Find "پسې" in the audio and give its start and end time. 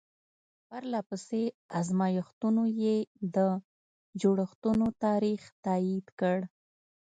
1.09-1.43